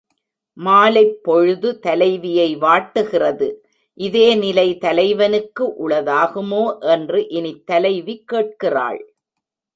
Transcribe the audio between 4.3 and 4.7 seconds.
நிலை